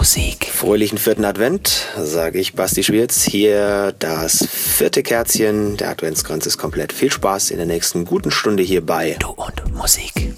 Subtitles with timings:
[0.00, 0.46] Musik.
[0.50, 3.22] Fröhlichen vierten Advent, sage ich Basti Schwierz.
[3.22, 5.76] Hier das vierte Kerzchen.
[5.76, 6.94] Der Adventskranz ist komplett.
[6.94, 10.29] Viel Spaß in der nächsten guten Stunde hier bei Du und Musik.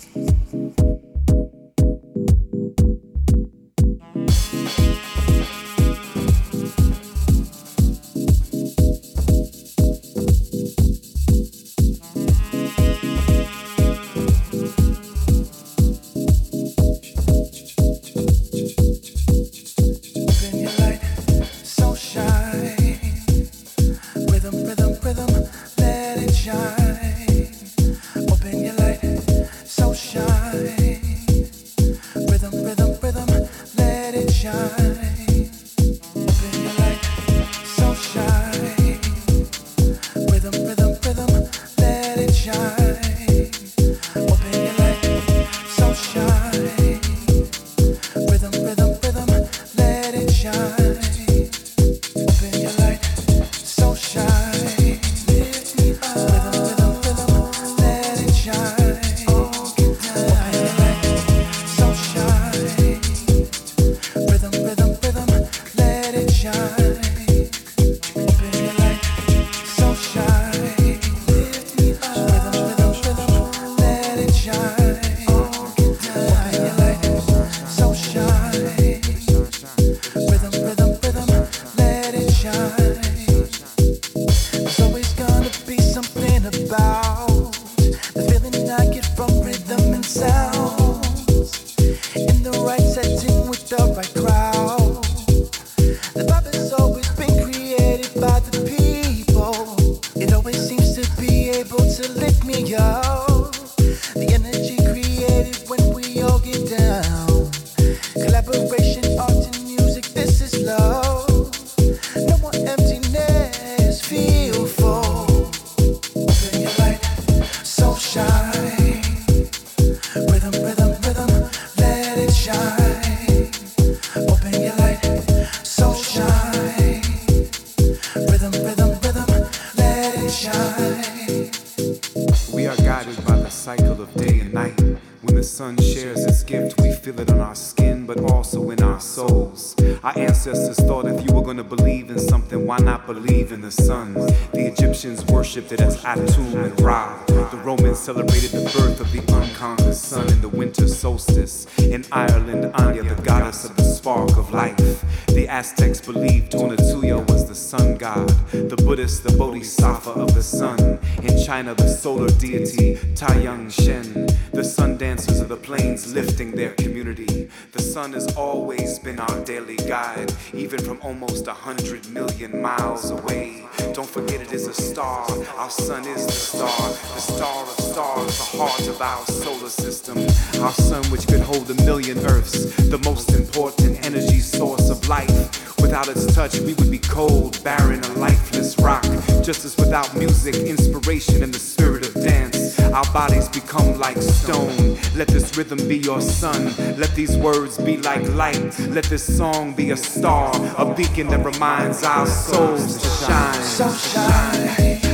[148.03, 151.69] celebrated the birth of the unconquered sun in the winter solstice.
[151.79, 155.05] In Ireland, Áine, the goddess of the spark of life.
[155.29, 158.29] The Aztecs believed Tonatiuh was the sun god.
[158.51, 160.99] The Buddhists, the bodhisattva of the sun.
[161.23, 164.27] In China, the solar deity Taiyang Shen.
[164.53, 167.51] The sun dancers of the plains lifting their community.
[167.71, 173.11] The sun has always been our daily guide, even from almost a hundred million miles
[173.11, 173.65] away.
[173.95, 175.31] Don't forget it is a star.
[175.57, 180.17] Our sun is the star, the star of stars, the heart of our solar system.
[180.63, 185.79] Our sun, which could hold a million Earths, the most important energy source of life.
[185.79, 189.05] Without its touch, we would be cold, barren, a lifeless rock.
[189.43, 194.97] Just as without music, inspiration, and the spirit of dance, our bodies become like stone.
[195.15, 196.75] Let this rhythm be your sun.
[196.97, 198.79] Let these words be like light.
[198.89, 203.63] Let this song be a star, a beacon that reminds our souls to shine.
[203.63, 205.12] So shine.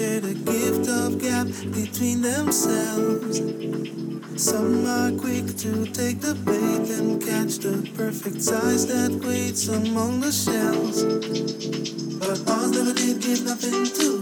[0.00, 3.36] the gift of gap between themselves.
[4.42, 10.20] Some are quick to take the bait and catch the perfect size that waits among
[10.20, 11.04] the shells.
[12.18, 14.19] But ours never did give nothing to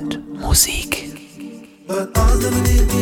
[0.00, 1.18] und Musik.
[1.86, 2.98] But all that we did,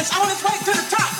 [0.00, 1.19] and it's on its way to the top.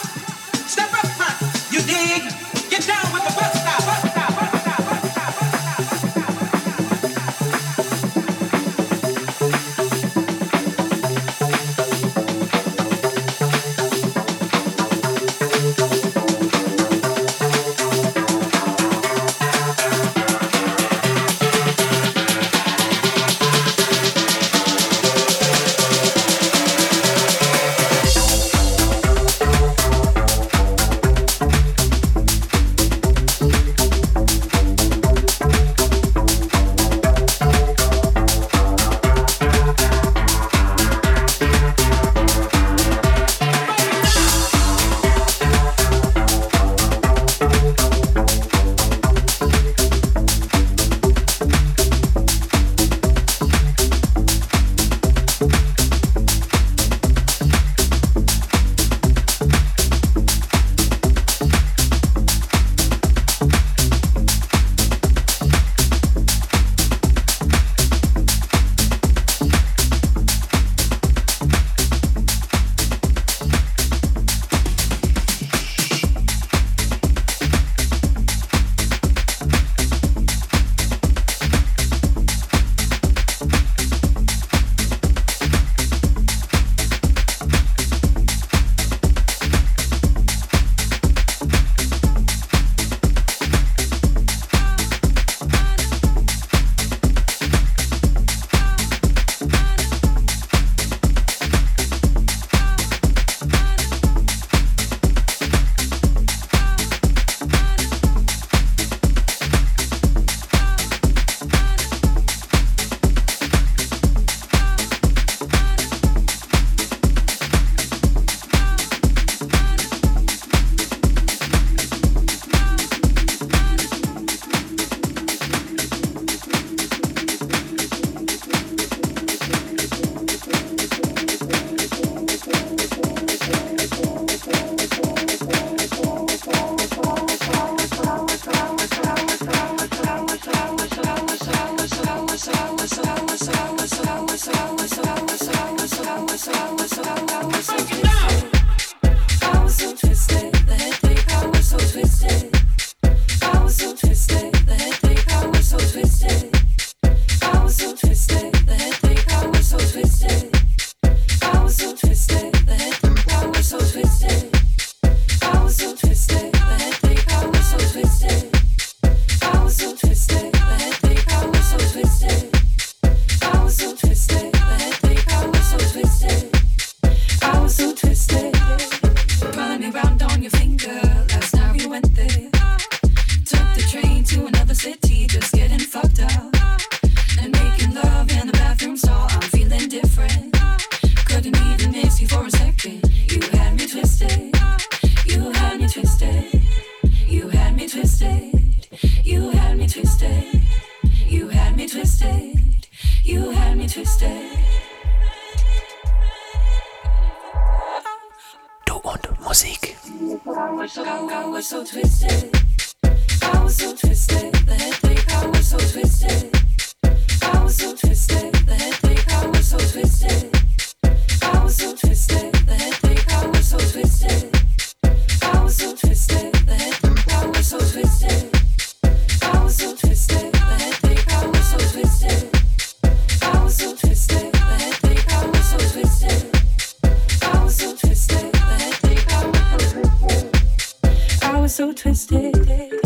[241.71, 243.00] so twisted.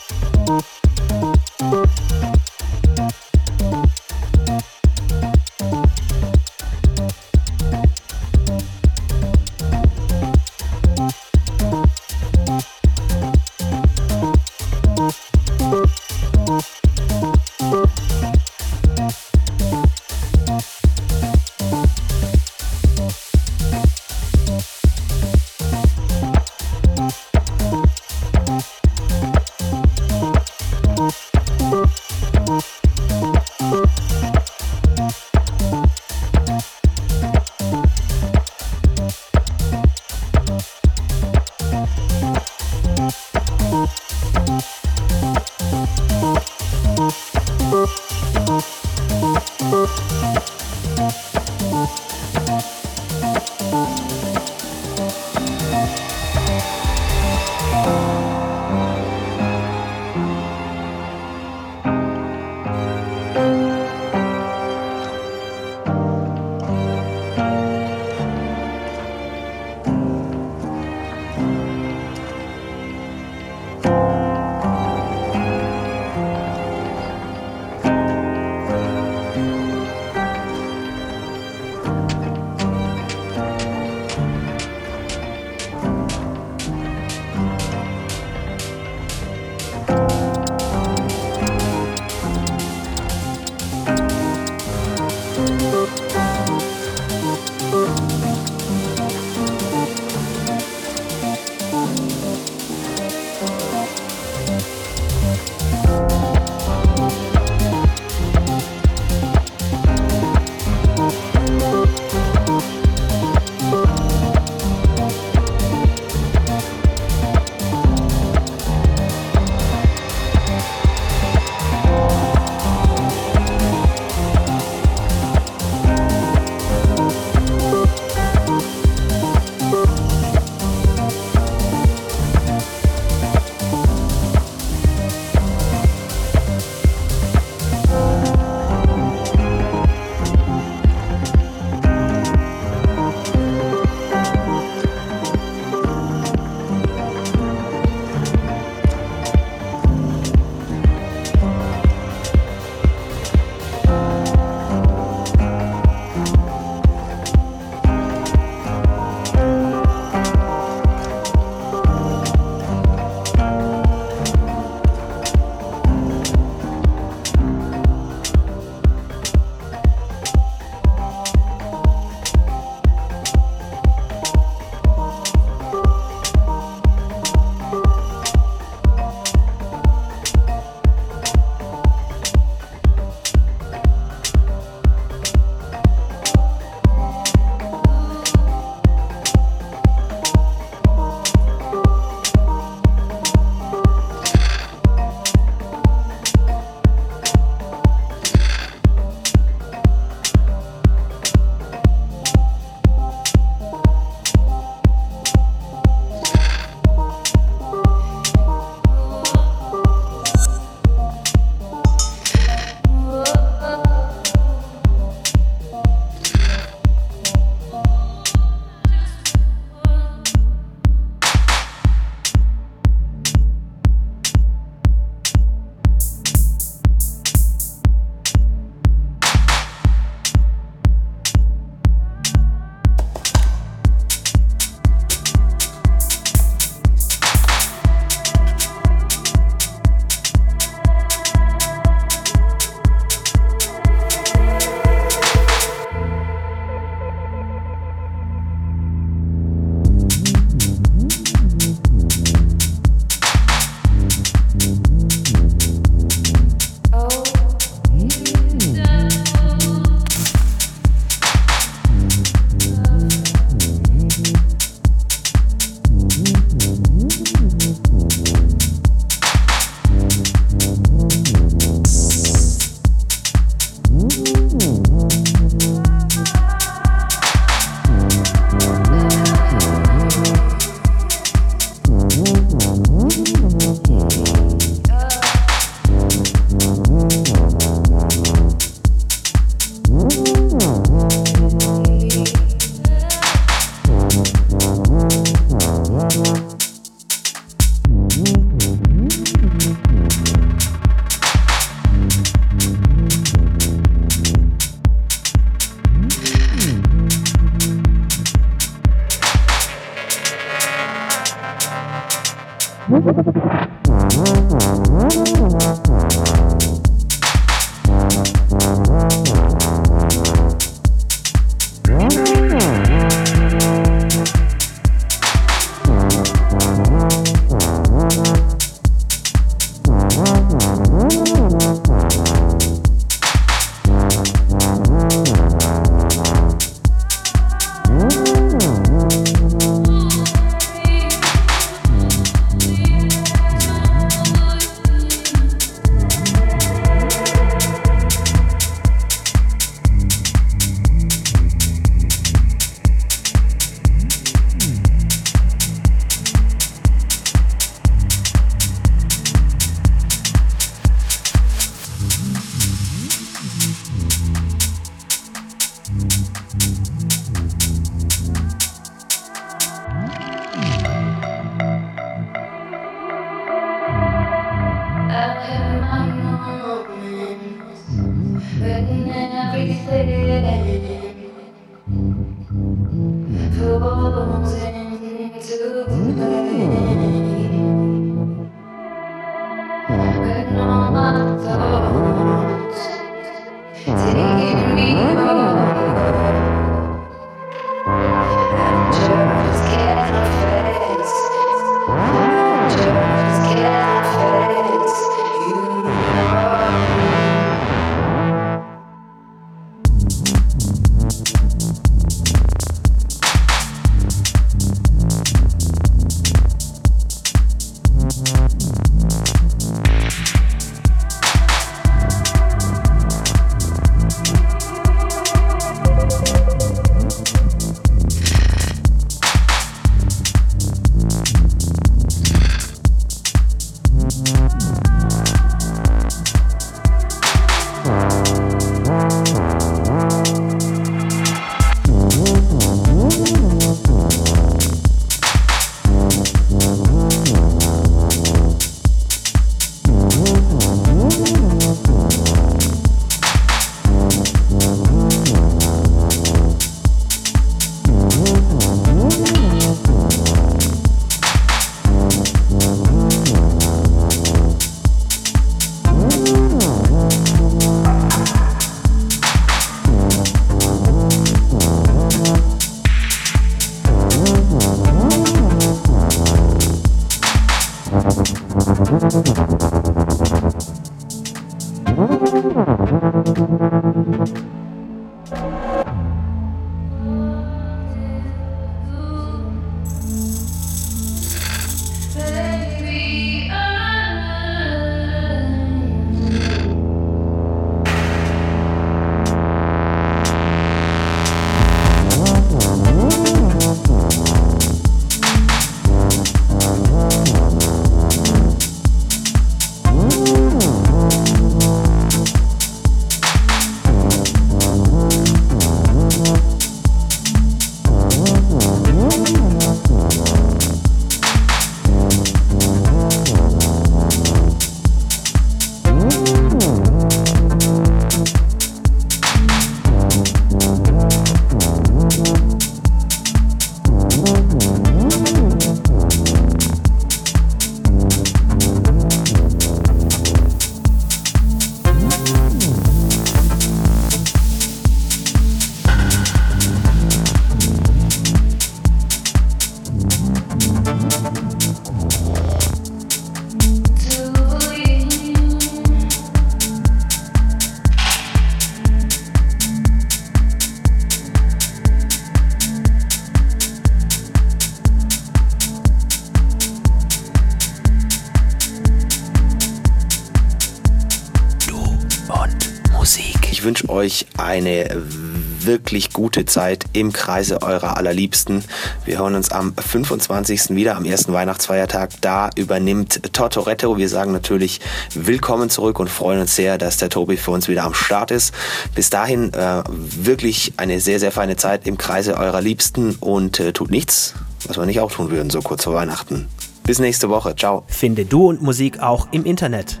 [575.68, 578.64] Wirklich gute Zeit im Kreise eurer Allerliebsten.
[579.04, 580.70] Wir hören uns am 25.
[580.70, 582.10] wieder, am ersten Weihnachtsfeiertag.
[582.22, 583.98] Da übernimmt Tortoretto.
[583.98, 584.80] Wir sagen natürlich
[585.14, 588.54] willkommen zurück und freuen uns sehr, dass der Tobi für uns wieder am Start ist.
[588.94, 593.72] Bis dahin äh, wirklich eine sehr, sehr feine Zeit im Kreise eurer Liebsten und äh,
[593.72, 594.34] tut nichts,
[594.66, 596.48] was wir nicht auch tun würden, so kurz vor Weihnachten.
[596.84, 597.54] Bis nächste Woche.
[597.54, 597.84] Ciao.
[597.88, 600.00] Finde Du und Musik auch im Internet.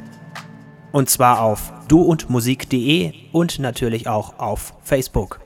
[0.92, 5.40] Und zwar auf duundmusik.de und natürlich auch auf Facebook.